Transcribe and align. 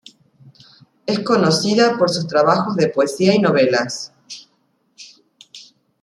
Es 1.05 1.19
conocida 1.19 1.95
sus 2.07 2.25
trabajos 2.25 2.75
de 2.75 2.89
poesía 2.89 3.35
y 3.35 3.39
novelas. 3.39 4.11